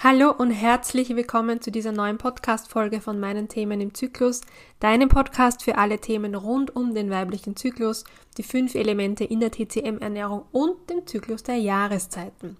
Hallo 0.00 0.30
und 0.30 0.52
herzlich 0.52 1.08
willkommen 1.16 1.60
zu 1.60 1.72
dieser 1.72 1.90
neuen 1.90 2.18
Podcast-Folge 2.18 3.00
von 3.00 3.18
meinen 3.18 3.48
Themen 3.48 3.80
im 3.80 3.94
Zyklus, 3.94 4.42
deinem 4.78 5.08
Podcast 5.08 5.64
für 5.64 5.76
alle 5.76 5.98
Themen 5.98 6.36
rund 6.36 6.76
um 6.76 6.94
den 6.94 7.10
weiblichen 7.10 7.56
Zyklus, 7.56 8.04
die 8.36 8.44
fünf 8.44 8.76
Elemente 8.76 9.24
in 9.24 9.40
der 9.40 9.50
TCM-Ernährung 9.50 10.44
und 10.52 10.88
den 10.88 11.04
Zyklus 11.04 11.42
der 11.42 11.56
Jahreszeiten. 11.56 12.56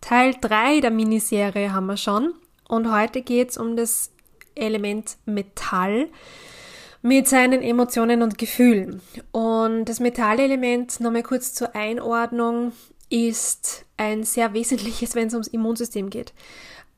Teil 0.00 0.36
3 0.40 0.78
der 0.78 0.92
Miniserie 0.92 1.72
haben 1.72 1.86
wir 1.86 1.96
schon 1.96 2.34
und 2.68 2.92
heute 2.92 3.22
geht 3.22 3.50
es 3.50 3.58
um 3.58 3.74
das 3.74 4.12
Element 4.54 5.16
Metall 5.26 6.06
mit 7.02 7.26
seinen 7.26 7.62
Emotionen 7.62 8.22
und 8.22 8.38
Gefühlen. 8.38 9.02
Und 9.32 9.86
das 9.86 9.98
Metallelement, 9.98 11.00
nochmal 11.00 11.24
kurz 11.24 11.52
zur 11.52 11.74
Einordnung, 11.74 12.72
ist 13.14 13.84
ein 13.96 14.24
sehr 14.24 14.54
wesentliches, 14.54 15.14
wenn 15.14 15.28
es 15.28 15.34
ums 15.34 15.46
Immunsystem 15.46 16.10
geht. 16.10 16.32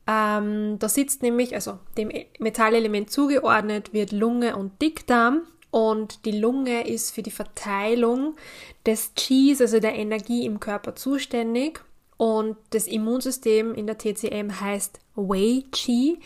Ähm, 0.07 0.79
da 0.79 0.89
sitzt 0.89 1.21
nämlich, 1.21 1.53
also 1.53 1.77
dem 1.95 2.11
Metallelement 2.39 3.11
zugeordnet, 3.11 3.93
wird 3.93 4.11
Lunge 4.11 4.55
und 4.55 4.81
Dickdarm. 4.81 5.43
Und 5.69 6.25
die 6.25 6.31
Lunge 6.31 6.87
ist 6.87 7.13
für 7.13 7.21
die 7.21 7.29
Verteilung 7.29 8.35
des 8.83 9.11
Qis, 9.15 9.61
also 9.61 9.79
der 9.79 9.93
Energie 9.93 10.45
im 10.45 10.59
Körper, 10.59 10.95
zuständig. 10.95 11.81
Und 12.15 12.57
das 12.71 12.87
Immunsystem 12.87 13.75
in 13.75 13.85
der 13.85 13.99
TCM 13.99 14.59
heißt 14.59 14.99
Wei 15.13 15.65
Qi. 15.71 16.17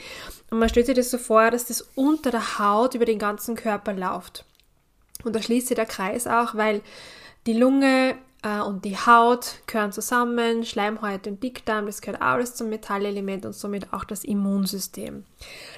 Und 0.51 0.59
man 0.59 0.69
stellt 0.69 0.85
sich 0.85 0.95
das 0.95 1.11
so 1.11 1.17
vor, 1.17 1.51
dass 1.51 1.65
das 1.65 1.81
unter 1.95 2.31
der 2.31 2.59
Haut 2.59 2.95
über 2.95 3.03
den 3.03 3.19
ganzen 3.19 3.55
Körper 3.55 3.91
läuft. 3.91 4.45
Und 5.25 5.35
da 5.35 5.41
schließt 5.41 5.67
sich 5.67 5.75
der 5.75 5.85
Kreis 5.85 6.27
auch, 6.27 6.55
weil 6.55 6.81
die 7.45 7.53
Lunge 7.53 8.15
und 8.43 8.85
die 8.85 8.97
Haut 8.97 9.59
gehören 9.67 9.91
zusammen, 9.91 10.65
Schleimhäute 10.65 11.29
und 11.29 11.43
Dickdarm, 11.43 11.85
das 11.85 12.01
gehört 12.01 12.21
alles 12.21 12.55
zum 12.55 12.69
Metallelement 12.69 13.45
und 13.45 13.53
somit 13.53 13.93
auch 13.93 14.03
das 14.03 14.23
Immunsystem. 14.23 15.25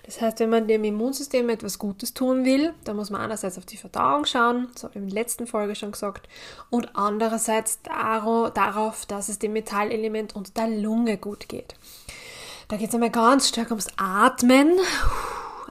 Das 0.05 0.22
heißt, 0.22 0.39
wenn 0.39 0.49
man 0.49 0.67
dem 0.67 0.83
Immunsystem 0.86 1.50
etwas 1.50 1.78
Gutes 1.78 2.14
tun 2.14 2.45
will, 2.45 2.73
dann 2.86 2.95
muss 2.95 3.09
man 3.09 3.20
einerseits 3.20 3.58
auf 3.58 3.66
die 3.66 3.75
Verdauung 3.75 4.25
schauen, 4.25 4.70
ich 4.75 4.95
in 4.95 5.08
der 5.08 5.14
letzten 5.14 5.45
Folge 5.45 5.75
schon 5.75 5.92
gesagt, 5.92 6.30
und 6.70 6.95
andererseits 6.95 7.81
darauf, 7.81 9.05
dass 9.05 9.27
es 9.27 9.39
dem 9.39 9.53
Metallelement 9.53 10.36
und 10.36 10.55
der 10.55 10.70
Lunge 10.70 11.17
gut 11.17 11.50
geht. 11.50 11.75
Da 12.70 12.77
geht 12.77 12.89
es 12.89 12.95
einmal 12.95 13.11
ganz 13.11 13.50
stark 13.50 13.72
ums 13.72 13.88
Atmen. 13.98 14.80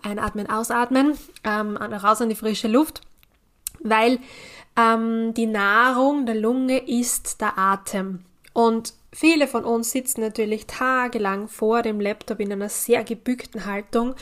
Einatmen, 0.04 0.50
ausatmen, 0.50 1.16
ähm, 1.44 1.76
raus 1.76 2.20
an 2.20 2.28
die 2.28 2.34
frische 2.34 2.66
Luft, 2.66 3.02
weil 3.84 4.18
ähm, 4.76 5.34
die 5.34 5.46
Nahrung 5.46 6.26
der 6.26 6.34
Lunge 6.34 6.78
ist 6.78 7.40
der 7.40 7.58
Atem. 7.58 8.24
Und 8.52 8.94
viele 9.12 9.46
von 9.46 9.64
uns 9.64 9.90
sitzen 9.90 10.22
natürlich 10.22 10.66
tagelang 10.66 11.46
vor 11.48 11.82
dem 11.82 12.00
Laptop 12.00 12.40
in 12.40 12.50
einer 12.50 12.68
sehr 12.68 13.04
gebückten 13.04 13.66
Haltung. 13.66 14.14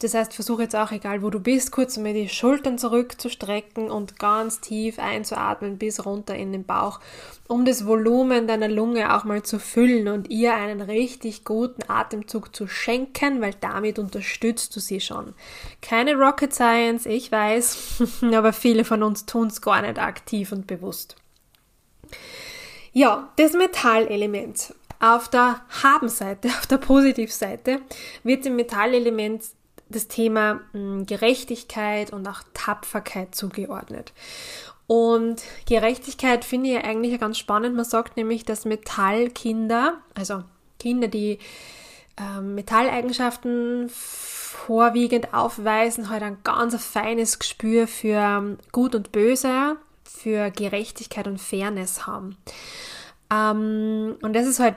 Das 0.00 0.14
heißt, 0.14 0.34
versuche 0.34 0.62
jetzt 0.62 0.76
auch, 0.76 0.92
egal 0.92 1.22
wo 1.22 1.30
du 1.30 1.40
bist, 1.40 1.72
kurz 1.72 1.96
einmal 1.96 2.14
die 2.14 2.28
Schultern 2.28 2.78
zurückzustrecken 2.78 3.90
und 3.90 4.18
ganz 4.18 4.60
tief 4.60 4.98
einzuatmen 4.98 5.78
bis 5.78 6.06
runter 6.06 6.36
in 6.36 6.52
den 6.52 6.64
Bauch, 6.64 7.00
um 7.48 7.64
das 7.64 7.86
Volumen 7.86 8.46
deiner 8.46 8.68
Lunge 8.68 9.14
auch 9.16 9.24
mal 9.24 9.42
zu 9.42 9.58
füllen 9.58 10.08
und 10.08 10.30
ihr 10.30 10.54
einen 10.54 10.80
richtig 10.80 11.44
guten 11.44 11.82
Atemzug 11.88 12.54
zu 12.54 12.68
schenken, 12.68 13.40
weil 13.40 13.54
damit 13.60 13.98
unterstützt 13.98 14.74
du 14.76 14.80
sie 14.80 15.00
schon. 15.00 15.34
Keine 15.82 16.14
Rocket 16.14 16.54
Science, 16.54 17.06
ich 17.06 17.32
weiß, 17.32 18.02
aber 18.32 18.52
viele 18.52 18.84
von 18.84 19.02
uns 19.02 19.26
tun 19.26 19.48
es 19.48 19.60
gar 19.60 19.82
nicht 19.82 19.98
aktiv 19.98 20.52
und 20.52 20.66
bewusst. 20.66 21.16
Ja, 22.96 23.28
das 23.36 23.52
Metallelement. 23.52 24.74
Auf 25.00 25.28
der 25.28 25.60
Haben-Seite, 25.82 26.48
auf 26.58 26.66
der 26.66 26.78
Positivseite, 26.78 27.82
wird 28.24 28.46
dem 28.46 28.56
Metallelement 28.56 29.44
das 29.90 30.08
Thema 30.08 30.62
hm, 30.72 31.04
Gerechtigkeit 31.04 32.10
und 32.10 32.26
auch 32.26 32.40
Tapferkeit 32.54 33.34
zugeordnet. 33.34 34.14
Und 34.86 35.42
Gerechtigkeit 35.68 36.42
finde 36.46 36.70
ich 36.70 36.84
eigentlich 36.84 37.20
ganz 37.20 37.36
spannend. 37.36 37.76
Man 37.76 37.84
sagt 37.84 38.16
nämlich, 38.16 38.46
dass 38.46 38.64
Metallkinder, 38.64 39.98
also 40.14 40.44
Kinder, 40.78 41.08
die 41.08 41.38
äh, 42.16 42.40
Metalleigenschaften 42.40 43.90
vorwiegend 43.90 45.34
aufweisen, 45.34 46.08
halt 46.08 46.22
ein 46.22 46.38
ganz 46.44 46.82
feines 46.82 47.38
Gespür 47.38 47.86
für 47.86 48.16
ähm, 48.16 48.56
Gut 48.72 48.94
und 48.94 49.12
Böse, 49.12 49.76
für 50.06 50.50
Gerechtigkeit 50.50 51.26
und 51.26 51.40
Fairness 51.40 52.06
haben. 52.06 52.36
Ähm, 53.32 54.16
und 54.22 54.34
das 54.34 54.46
ist 54.46 54.60
halt 54.60 54.76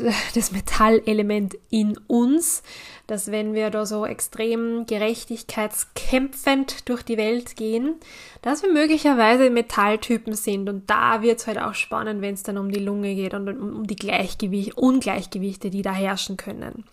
das 0.34 0.52
Metallelement 0.52 1.56
in 1.70 1.98
uns, 2.06 2.62
dass 3.06 3.30
wenn 3.30 3.54
wir 3.54 3.70
da 3.70 3.86
so 3.86 4.06
extrem 4.06 4.86
gerechtigkeitskämpfend 4.86 6.88
durch 6.88 7.02
die 7.02 7.16
Welt 7.16 7.56
gehen, 7.56 7.96
dass 8.42 8.62
wir 8.62 8.72
möglicherweise 8.72 9.50
Metalltypen 9.50 10.34
sind. 10.34 10.68
Und 10.68 10.88
da 10.88 11.22
wird 11.22 11.40
es 11.40 11.46
halt 11.46 11.58
auch 11.58 11.74
spannend, 11.74 12.22
wenn 12.22 12.34
es 12.34 12.42
dann 12.42 12.58
um 12.58 12.70
die 12.70 12.80
Lunge 12.80 13.14
geht 13.14 13.34
und 13.34 13.48
um 13.48 13.86
die 13.86 13.96
Gleichgewicht, 13.96 14.76
Ungleichgewichte, 14.76 15.70
die 15.70 15.82
da 15.82 15.92
herrschen 15.92 16.36
können. 16.36 16.84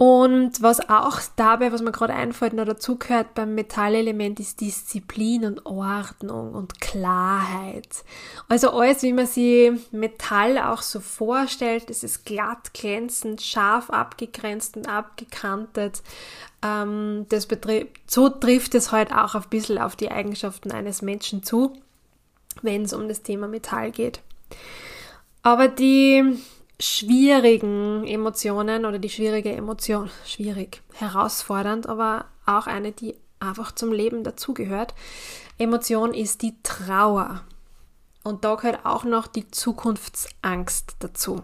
Und 0.00 0.62
was 0.62 0.88
auch 0.88 1.20
dabei, 1.36 1.72
was 1.72 1.82
mir 1.82 1.92
gerade 1.92 2.14
einfällt, 2.14 2.54
noch 2.54 2.64
dazugehört 2.64 3.34
beim 3.34 3.54
Metallelement, 3.54 4.40
ist 4.40 4.62
Disziplin 4.62 5.44
und 5.44 5.66
Ordnung 5.66 6.54
und 6.54 6.80
Klarheit. 6.80 8.02
Also 8.48 8.70
alles, 8.70 9.02
wie 9.02 9.12
man 9.12 9.26
sich 9.26 9.70
Metall 9.92 10.56
auch 10.56 10.80
so 10.80 11.00
vorstellt, 11.00 11.90
es 11.90 12.02
ist 12.02 12.24
glatt, 12.24 12.72
glänzend, 12.72 13.42
scharf 13.42 13.90
abgegrenzt 13.90 14.78
und 14.78 14.88
abgekantet. 14.88 16.02
Ähm, 16.62 17.26
das 17.28 17.46
so 18.06 18.30
trifft 18.30 18.74
es 18.74 18.92
halt 18.92 19.12
auch 19.12 19.34
ein 19.34 19.44
bisschen 19.50 19.76
auf 19.76 19.96
die 19.96 20.10
Eigenschaften 20.10 20.72
eines 20.72 21.02
Menschen 21.02 21.42
zu, 21.42 21.74
wenn 22.62 22.84
es 22.84 22.94
um 22.94 23.06
das 23.06 23.20
Thema 23.20 23.48
Metall 23.48 23.90
geht. 23.90 24.22
Aber 25.42 25.68
die 25.68 26.38
schwierigen 26.80 28.06
Emotionen 28.06 28.84
oder 28.84 28.98
die 28.98 29.10
schwierige 29.10 29.52
Emotion, 29.52 30.10
schwierig, 30.26 30.82
herausfordernd, 30.94 31.88
aber 31.88 32.24
auch 32.46 32.66
eine, 32.66 32.92
die 32.92 33.14
einfach 33.38 33.72
zum 33.72 33.92
Leben 33.92 34.24
dazugehört. 34.24 34.94
Emotion 35.58 36.14
ist 36.14 36.42
die 36.42 36.54
Trauer. 36.62 37.42
Und 38.22 38.44
da 38.44 38.54
gehört 38.54 38.84
auch 38.84 39.04
noch 39.04 39.26
die 39.26 39.50
Zukunftsangst 39.50 40.96
dazu. 40.98 41.42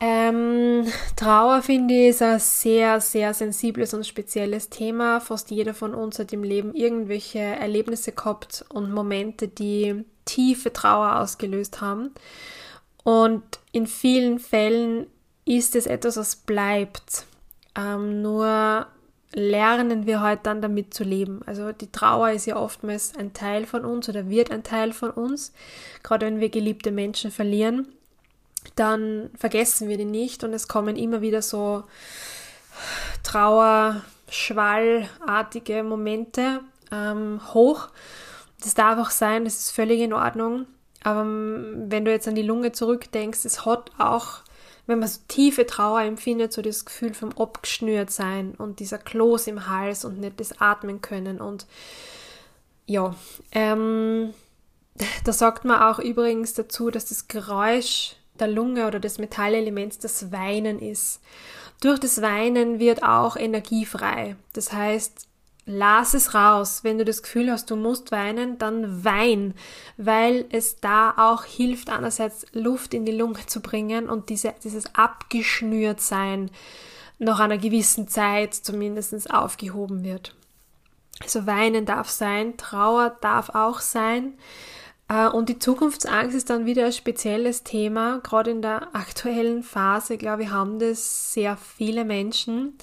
Ähm, 0.00 0.86
Trauer 1.16 1.62
finde 1.62 1.94
ich 1.94 2.08
ist 2.08 2.22
ein 2.22 2.38
sehr, 2.38 3.00
sehr 3.00 3.32
sensibles 3.32 3.94
und 3.94 4.06
spezielles 4.06 4.68
Thema. 4.68 5.20
Fast 5.20 5.50
jeder 5.50 5.72
von 5.72 5.94
uns 5.94 6.18
hat 6.18 6.32
im 6.32 6.42
Leben 6.42 6.74
irgendwelche 6.74 7.38
Erlebnisse 7.38 8.12
gehabt 8.12 8.66
und 8.68 8.92
Momente, 8.92 9.48
die 9.48 10.04
tiefe 10.26 10.72
Trauer 10.72 11.16
ausgelöst 11.20 11.80
haben. 11.80 12.10
Und 13.04 13.44
in 13.70 13.86
vielen 13.86 14.40
Fällen 14.40 15.06
ist 15.44 15.76
es 15.76 15.86
etwas, 15.86 16.16
was 16.16 16.36
bleibt. 16.36 17.26
Ähm, 17.76 18.22
nur 18.22 18.86
lernen 19.34 20.06
wir 20.06 20.20
halt 20.20 20.40
dann 20.44 20.62
damit 20.62 20.94
zu 20.94 21.02
leben. 21.04 21.42
Also 21.46 21.72
die 21.72 21.90
Trauer 21.90 22.30
ist 22.30 22.46
ja 22.46 22.56
oftmals 22.56 23.16
ein 23.16 23.34
Teil 23.34 23.66
von 23.66 23.84
uns 23.84 24.08
oder 24.08 24.30
wird 24.30 24.50
ein 24.50 24.62
Teil 24.62 24.92
von 24.92 25.10
uns. 25.10 25.52
Gerade 26.02 26.24
wenn 26.26 26.40
wir 26.40 26.48
geliebte 26.48 26.92
Menschen 26.92 27.30
verlieren, 27.30 27.88
dann 28.76 29.28
vergessen 29.36 29.88
wir 29.88 29.98
die 29.98 30.04
nicht 30.04 30.44
und 30.44 30.52
es 30.52 30.68
kommen 30.68 30.94
immer 30.96 31.20
wieder 31.20 31.42
so 31.42 31.82
Trauerschwallartige 33.22 35.82
Momente 35.82 36.60
ähm, 36.90 37.40
hoch. 37.52 37.88
Das 38.62 38.74
darf 38.74 38.98
auch 38.98 39.10
sein, 39.10 39.44
das 39.44 39.56
ist 39.56 39.72
völlig 39.72 40.00
in 40.00 40.12
Ordnung. 40.12 40.66
Ähm, 41.04 41.84
wenn 41.88 42.04
du 42.04 42.10
jetzt 42.10 42.28
an 42.28 42.34
die 42.34 42.42
Lunge 42.42 42.72
zurückdenkst, 42.72 43.44
es 43.44 43.66
hat 43.66 43.90
auch, 43.98 44.42
wenn 44.86 44.98
man 44.98 45.08
so 45.08 45.20
tiefe 45.28 45.66
Trauer 45.66 46.02
empfindet, 46.02 46.52
so 46.52 46.62
das 46.62 46.84
Gefühl 46.84 47.14
vom 47.14 47.32
abgeschnürt 47.32 48.10
sein 48.10 48.54
und 48.56 48.80
dieser 48.80 48.98
Kloß 48.98 49.46
im 49.46 49.68
Hals 49.68 50.04
und 50.04 50.20
nicht 50.20 50.40
das 50.40 50.60
Atmen 50.60 51.00
können. 51.00 51.40
Und 51.40 51.66
ja, 52.86 53.14
ähm, 53.52 54.34
da 55.24 55.32
sagt 55.32 55.64
man 55.64 55.82
auch 55.82 55.98
übrigens 55.98 56.54
dazu, 56.54 56.90
dass 56.90 57.06
das 57.06 57.28
Geräusch 57.28 58.16
der 58.38 58.48
Lunge 58.48 58.86
oder 58.86 59.00
des 59.00 59.18
Metallelements 59.18 59.98
das 59.98 60.32
Weinen 60.32 60.80
ist. 60.80 61.20
Durch 61.80 62.00
das 62.00 62.22
Weinen 62.22 62.78
wird 62.78 63.02
auch 63.02 63.36
Energie 63.36 63.84
frei. 63.84 64.36
Das 64.52 64.72
heißt, 64.72 65.28
Lass 65.66 66.12
es 66.12 66.34
raus. 66.34 66.80
Wenn 66.82 66.98
du 66.98 67.04
das 67.04 67.22
Gefühl 67.22 67.50
hast, 67.50 67.70
du 67.70 67.76
musst 67.76 68.12
weinen, 68.12 68.58
dann 68.58 69.04
wein, 69.04 69.54
weil 69.96 70.44
es 70.50 70.80
da 70.80 71.14
auch 71.16 71.44
hilft, 71.44 71.88
einerseits 71.88 72.46
Luft 72.52 72.92
in 72.92 73.06
die 73.06 73.12
Lunge 73.12 73.46
zu 73.46 73.60
bringen 73.60 74.08
und 74.10 74.28
diese, 74.28 74.54
dieses 74.62 74.94
Abgeschnürtsein 74.94 76.50
nach 77.18 77.40
einer 77.40 77.58
gewissen 77.58 78.08
Zeit 78.08 78.54
zumindest 78.54 79.32
aufgehoben 79.32 80.04
wird. 80.04 80.34
Also 81.22 81.46
weinen 81.46 81.86
darf 81.86 82.10
sein, 82.10 82.56
Trauer 82.56 83.16
darf 83.20 83.50
auch 83.50 83.80
sein. 83.80 84.34
Äh, 85.08 85.28
und 85.28 85.48
die 85.48 85.58
Zukunftsangst 85.58 86.36
ist 86.36 86.50
dann 86.50 86.66
wieder 86.66 86.86
ein 86.86 86.92
spezielles 86.92 87.62
Thema. 87.62 88.20
Gerade 88.22 88.50
in 88.50 88.62
der 88.62 88.94
aktuellen 88.94 89.62
Phase, 89.62 90.18
glaube 90.18 90.42
ich, 90.42 90.50
haben 90.50 90.78
das 90.78 91.32
sehr 91.32 91.56
viele 91.56 92.04
Menschen. 92.04 92.76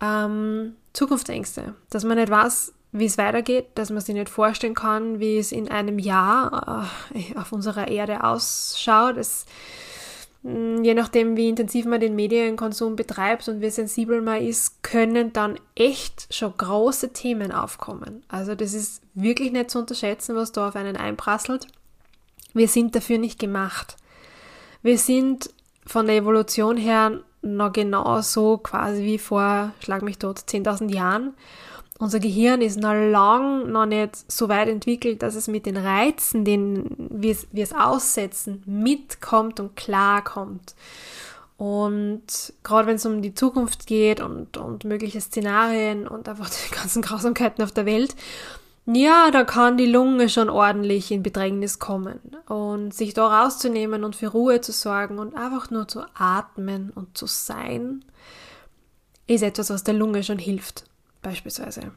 Ähm, 0.00 0.76
Zukunftsängste, 0.92 1.74
dass 1.90 2.04
man 2.04 2.18
nicht 2.18 2.30
weiß, 2.30 2.72
wie 2.92 3.06
es 3.06 3.16
weitergeht, 3.16 3.68
dass 3.74 3.90
man 3.90 4.02
sich 4.02 4.14
nicht 4.14 4.28
vorstellen 4.28 4.74
kann, 4.74 5.18
wie 5.18 5.38
es 5.38 5.50
in 5.50 5.70
einem 5.70 5.98
Jahr 5.98 6.86
äh, 7.14 7.38
auf 7.38 7.52
unserer 7.52 7.88
Erde 7.88 8.22
ausschaut. 8.22 9.16
Es, 9.16 9.46
mm, 10.42 10.84
je 10.84 10.92
nachdem, 10.92 11.36
wie 11.36 11.48
intensiv 11.48 11.86
man 11.86 12.00
den 12.00 12.14
Medienkonsum 12.14 12.94
betreibt 12.94 13.48
und 13.48 13.62
wie 13.62 13.70
sensibel 13.70 14.20
man 14.20 14.42
ist, 14.42 14.82
können 14.82 15.32
dann 15.32 15.58
echt 15.74 16.32
schon 16.34 16.54
große 16.54 17.14
Themen 17.14 17.50
aufkommen. 17.50 18.24
Also 18.28 18.54
das 18.54 18.74
ist 18.74 19.02
wirklich 19.14 19.52
nicht 19.52 19.70
zu 19.70 19.78
unterschätzen, 19.78 20.36
was 20.36 20.52
da 20.52 20.68
auf 20.68 20.76
einen 20.76 20.96
einprasselt. 20.96 21.66
Wir 22.52 22.68
sind 22.68 22.94
dafür 22.94 23.16
nicht 23.16 23.38
gemacht. 23.38 23.96
Wir 24.82 24.98
sind 24.98 25.48
von 25.86 26.06
der 26.06 26.16
Evolution 26.16 26.76
her 26.76 27.22
noch 27.42 27.72
genauso 27.72 28.58
quasi 28.58 29.02
wie 29.02 29.18
vor, 29.18 29.72
schlag 29.80 30.02
mich 30.02 30.18
tot, 30.18 30.38
10.000 30.38 30.92
Jahren. 30.92 31.34
Unser 31.98 32.18
Gehirn 32.18 32.62
ist 32.62 32.80
noch 32.80 32.94
lang 32.94 33.70
noch 33.70 33.86
nicht 33.86 34.30
so 34.30 34.48
weit 34.48 34.68
entwickelt, 34.68 35.22
dass 35.22 35.34
es 35.34 35.46
mit 35.46 35.66
den 35.66 35.76
Reizen, 35.76 36.44
den 36.44 36.96
wir 37.10 37.36
es, 37.52 37.72
aussetzen, 37.72 38.62
mitkommt 38.66 39.60
und 39.60 39.76
klarkommt. 39.76 40.74
Und 41.58 42.54
gerade 42.64 42.88
wenn 42.88 42.96
es 42.96 43.06
um 43.06 43.22
die 43.22 43.34
Zukunft 43.34 43.86
geht 43.86 44.20
und, 44.20 44.56
und 44.56 44.82
mögliche 44.84 45.20
Szenarien 45.20 46.08
und 46.08 46.28
einfach 46.28 46.50
die 46.50 46.74
ganzen 46.74 47.02
Grausamkeiten 47.02 47.62
auf 47.62 47.70
der 47.70 47.86
Welt, 47.86 48.16
ja, 48.86 49.30
da 49.30 49.44
kann 49.44 49.76
die 49.76 49.86
Lunge 49.86 50.28
schon 50.28 50.50
ordentlich 50.50 51.12
in 51.12 51.22
Bedrängnis 51.22 51.78
kommen. 51.78 52.20
Und 52.46 52.92
sich 52.92 53.14
da 53.14 53.42
rauszunehmen 53.42 54.04
und 54.04 54.16
für 54.16 54.28
Ruhe 54.28 54.60
zu 54.60 54.72
sorgen 54.72 55.18
und 55.18 55.36
einfach 55.36 55.70
nur 55.70 55.86
zu 55.86 56.02
atmen 56.14 56.90
und 56.90 57.16
zu 57.16 57.26
sein, 57.26 58.04
ist 59.26 59.42
etwas, 59.42 59.70
was 59.70 59.84
der 59.84 59.94
Lunge 59.94 60.22
schon 60.24 60.38
hilft 60.38 60.84
beispielsweise. 61.22 61.92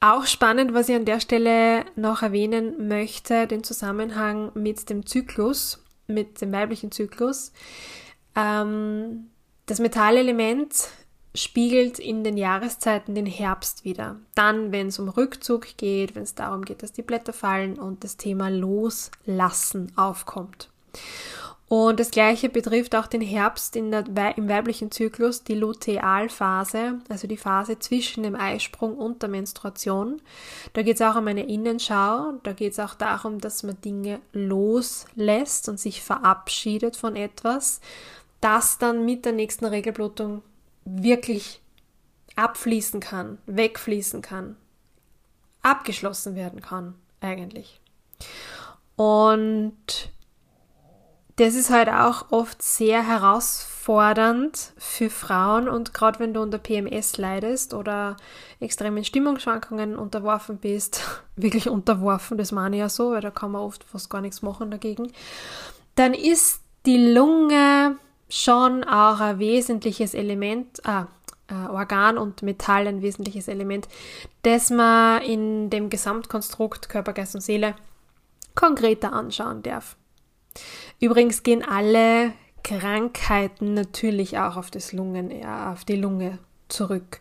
Auch 0.00 0.26
spannend, 0.26 0.74
was 0.74 0.88
ich 0.88 0.96
an 0.96 1.04
der 1.04 1.20
Stelle 1.20 1.84
noch 1.94 2.22
erwähnen 2.22 2.88
möchte, 2.88 3.46
den 3.46 3.62
Zusammenhang 3.62 4.50
mit 4.54 4.88
dem 4.88 5.06
Zyklus, 5.06 5.84
mit 6.06 6.40
dem 6.40 6.52
weiblichen 6.52 6.90
Zyklus. 6.90 7.52
Ähm, 8.34 9.30
das 9.66 9.78
Metallelement 9.78 10.88
spiegelt 11.34 11.98
in 11.98 12.24
den 12.24 12.36
Jahreszeiten 12.36 13.14
den 13.14 13.26
Herbst 13.26 13.84
wieder. 13.84 14.16
Dann, 14.34 14.72
wenn 14.72 14.88
es 14.88 14.98
um 14.98 15.08
Rückzug 15.08 15.76
geht, 15.76 16.14
wenn 16.14 16.22
es 16.22 16.34
darum 16.34 16.64
geht, 16.64 16.82
dass 16.82 16.92
die 16.92 17.02
Blätter 17.02 17.32
fallen 17.32 17.78
und 17.78 18.02
das 18.04 18.16
Thema 18.16 18.48
Loslassen 18.50 19.92
aufkommt. 19.96 20.68
Und 21.68 22.00
das 22.00 22.10
gleiche 22.10 22.48
betrifft 22.48 22.96
auch 22.96 23.06
den 23.06 23.20
Herbst 23.20 23.76
der, 23.76 24.36
im 24.36 24.48
weiblichen 24.48 24.90
Zyklus, 24.90 25.44
die 25.44 25.54
Lutealphase, 25.54 26.98
also 27.08 27.28
die 27.28 27.36
Phase 27.36 27.78
zwischen 27.78 28.24
dem 28.24 28.34
Eisprung 28.34 28.98
und 28.98 29.22
der 29.22 29.28
Menstruation. 29.28 30.20
Da 30.72 30.82
geht 30.82 30.96
es 30.96 31.02
auch 31.02 31.14
um 31.14 31.28
eine 31.28 31.46
Innenschau, 31.46 32.32
da 32.42 32.54
geht 32.54 32.72
es 32.72 32.80
auch 32.80 32.94
darum, 32.94 33.38
dass 33.38 33.62
man 33.62 33.80
Dinge 33.82 34.18
loslässt 34.32 35.68
und 35.68 35.78
sich 35.78 36.02
verabschiedet 36.02 36.96
von 36.96 37.14
etwas, 37.14 37.80
das 38.40 38.78
dann 38.78 39.04
mit 39.04 39.24
der 39.24 39.32
nächsten 39.32 39.66
Regelblutung 39.66 40.42
wirklich 40.90 41.60
abfließen 42.36 43.00
kann, 43.00 43.38
wegfließen 43.46 44.22
kann, 44.22 44.56
abgeschlossen 45.62 46.34
werden 46.34 46.60
kann 46.60 46.94
eigentlich. 47.20 47.80
Und 48.96 50.10
das 51.36 51.54
ist 51.54 51.70
halt 51.70 51.88
auch 51.88 52.32
oft 52.32 52.60
sehr 52.60 53.06
herausfordernd 53.06 54.74
für 54.76 55.08
Frauen 55.08 55.70
und 55.70 55.94
gerade 55.94 56.18
wenn 56.18 56.34
du 56.34 56.42
unter 56.42 56.58
PMS 56.58 57.16
leidest 57.16 57.72
oder 57.72 58.18
extremen 58.60 59.04
Stimmungsschwankungen 59.04 59.96
unterworfen 59.96 60.58
bist, 60.58 61.02
wirklich 61.36 61.70
unterworfen, 61.70 62.36
das 62.36 62.52
meine 62.52 62.76
ich 62.76 62.80
ja 62.80 62.90
so, 62.90 63.12
weil 63.12 63.22
da 63.22 63.30
kann 63.30 63.52
man 63.52 63.62
oft 63.62 63.84
fast 63.84 64.10
gar 64.10 64.20
nichts 64.20 64.42
machen 64.42 64.70
dagegen, 64.70 65.12
dann 65.94 66.12
ist 66.12 66.60
die 66.84 67.12
Lunge 67.12 67.96
schon 68.30 68.84
auch 68.84 69.20
ein 69.20 69.38
wesentliches 69.38 70.14
Element, 70.14 70.80
ah, 70.86 71.08
Organ 71.68 72.16
und 72.16 72.42
Metall 72.42 72.86
ein 72.86 73.02
wesentliches 73.02 73.48
Element, 73.48 73.88
das 74.42 74.70
man 74.70 75.20
in 75.22 75.68
dem 75.68 75.90
Gesamtkonstrukt 75.90 76.88
Körper, 76.88 77.12
Geist 77.12 77.34
und 77.34 77.40
Seele 77.40 77.74
konkreter 78.54 79.12
anschauen 79.12 79.62
darf. 79.62 79.96
Übrigens 81.00 81.42
gehen 81.42 81.64
alle 81.64 82.32
Krankheiten 82.62 83.74
natürlich 83.74 84.38
auch 84.38 84.56
auf 84.56 84.70
das 84.70 84.92
Lungen, 84.92 85.30
ja, 85.30 85.72
auf 85.72 85.84
die 85.84 85.96
Lunge 85.96 86.38
zurück. 86.68 87.18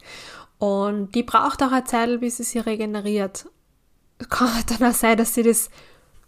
Und 0.59 1.15
die 1.15 1.23
braucht 1.23 1.63
auch 1.63 1.71
eine 1.71 1.85
Zeit, 1.85 2.19
bis 2.19 2.38
sie 2.38 2.44
sich 2.44 2.65
regeneriert. 2.65 3.47
Kann 4.29 4.53
halt 4.53 4.71
dann 4.71 4.91
auch 4.91 4.95
sein, 4.95 5.17
dass 5.17 5.33
sie 5.33 5.44
das 5.44 5.69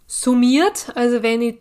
summiert. 0.06 0.90
Also 0.94 1.22
wenn 1.22 1.42
ich 1.42 1.58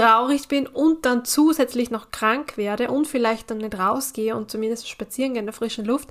traurig 0.00 0.48
bin 0.48 0.66
und 0.66 1.04
dann 1.06 1.24
zusätzlich 1.24 1.90
noch 1.90 2.10
krank 2.10 2.56
werde 2.56 2.90
und 2.90 3.06
vielleicht 3.06 3.50
dann 3.50 3.58
nicht 3.58 3.78
rausgehe 3.78 4.36
und 4.36 4.50
zumindest 4.50 4.88
spazieren 4.88 5.34
gehe 5.34 5.40
in 5.40 5.46
der 5.46 5.52
frischen 5.52 5.84
Luft, 5.84 6.08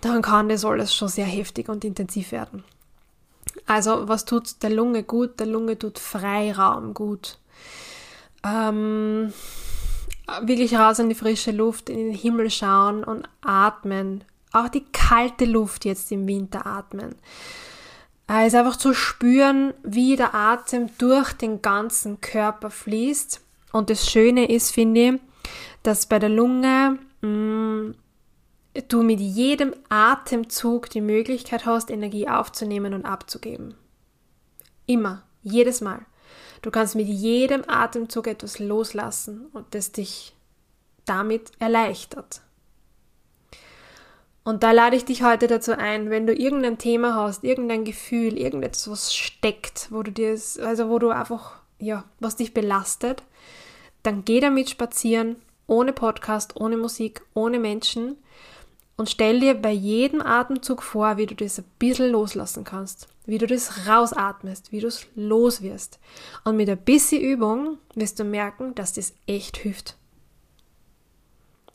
dann 0.00 0.22
kann 0.22 0.48
das 0.48 0.64
alles 0.64 0.94
schon 0.94 1.08
sehr 1.08 1.26
heftig 1.26 1.68
und 1.68 1.84
intensiv 1.84 2.32
werden. 2.32 2.64
Also 3.66 4.08
was 4.08 4.24
tut 4.24 4.62
der 4.62 4.70
Lunge 4.70 5.02
gut? 5.02 5.38
Der 5.40 5.46
Lunge 5.46 5.78
tut 5.78 5.98
Freiraum 5.98 6.92
gut 6.92 7.38
ähm, 8.44 9.32
wirklich 10.42 10.74
raus 10.74 10.98
in 10.98 11.08
die 11.08 11.14
frische 11.14 11.50
Luft, 11.50 11.88
in 11.88 11.98
den 11.98 12.14
Himmel 12.14 12.50
schauen 12.50 13.02
und 13.02 13.28
atmen. 13.42 14.24
Auch 14.52 14.68
die 14.68 14.84
kalte 14.92 15.46
Luft 15.46 15.84
jetzt 15.84 16.12
im 16.12 16.26
Winter 16.28 16.66
atmen. 16.66 17.16
Ist 18.26 18.54
einfach 18.54 18.76
zu 18.76 18.94
spüren, 18.94 19.74
wie 19.82 20.16
der 20.16 20.34
Atem 20.34 20.90
durch 20.98 21.32
den 21.32 21.62
ganzen 21.62 22.20
Körper 22.20 22.70
fließt. 22.70 23.40
Und 23.72 23.90
das 23.90 24.10
Schöne 24.10 24.50
ist, 24.50 24.72
finde 24.72 25.00
ich, 25.00 25.20
dass 25.82 26.06
bei 26.06 26.18
der 26.18 26.30
Lunge 26.30 26.98
mh, 27.20 27.28
mm, 27.28 27.94
du 28.88 29.02
mit 29.02 29.20
jedem 29.20 29.74
Atemzug 29.88 30.90
die 30.90 31.00
Möglichkeit 31.00 31.66
hast, 31.66 31.90
Energie 31.90 32.28
aufzunehmen 32.28 32.94
und 32.94 33.04
abzugeben. 33.04 33.74
Immer, 34.86 35.22
jedes 35.42 35.80
Mal. 35.80 36.00
Du 36.62 36.70
kannst 36.70 36.94
mit 36.94 37.06
jedem 37.06 37.62
Atemzug 37.68 38.26
etwas 38.26 38.58
loslassen 38.58 39.46
und 39.52 39.74
das 39.74 39.92
dich 39.92 40.34
damit 41.04 41.52
erleichtert. 41.58 42.40
Und 44.44 44.62
da 44.62 44.72
lade 44.72 44.96
ich 44.96 45.04
dich 45.04 45.22
heute 45.22 45.46
dazu 45.46 45.72
ein, 45.72 46.10
wenn 46.10 46.26
du 46.26 46.34
irgendein 46.34 46.78
Thema 46.78 47.14
hast, 47.14 47.44
irgendein 47.44 47.84
Gefühl, 47.84 48.36
irgendetwas, 48.38 48.90
was 48.90 49.14
steckt, 49.14 49.88
wo 49.90 50.02
du 50.02 50.12
dir, 50.12 50.30
also 50.30 50.90
wo 50.90 50.98
du 50.98 51.10
einfach, 51.10 51.62
ja, 51.78 52.04
was 52.20 52.36
dich 52.36 52.52
belastet, 52.52 53.22
dann 54.02 54.24
geh 54.24 54.40
damit 54.40 54.68
spazieren, 54.68 55.36
ohne 55.66 55.94
Podcast, 55.94 56.56
ohne 56.56 56.76
Musik, 56.76 57.22
ohne 57.32 57.58
Menschen 57.58 58.16
und 58.96 59.08
stell 59.08 59.40
dir 59.40 59.54
bei 59.54 59.72
jedem 59.72 60.20
Atemzug 60.20 60.82
vor, 60.82 61.16
wie 61.16 61.26
du 61.26 61.34
das 61.34 61.58
ein 61.58 61.64
bisschen 61.78 62.10
loslassen 62.10 62.64
kannst 62.64 63.08
wie 63.26 63.38
du 63.38 63.46
das 63.46 63.86
rausatmest, 63.86 64.72
wie 64.72 64.80
du 64.80 64.86
es 64.86 65.06
los 65.14 65.62
wirst. 65.62 65.98
Und 66.44 66.56
mit 66.56 66.68
ein 66.68 66.78
bisschen 66.78 67.22
Übung 67.22 67.78
wirst 67.94 68.18
du 68.18 68.24
merken, 68.24 68.74
dass 68.74 68.92
das 68.92 69.14
echt 69.26 69.56
hilft. 69.56 69.96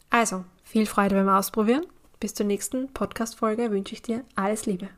Also, 0.09 0.45
viel 0.63 0.85
Freude 0.85 1.15
beim 1.15 1.29
Ausprobieren. 1.29 1.85
Bis 2.19 2.33
zur 2.33 2.45
nächsten 2.45 2.91
Podcast-Folge 2.91 3.71
wünsche 3.71 3.93
ich 3.93 4.01
dir 4.01 4.25
alles 4.35 4.65
Liebe. 4.65 4.89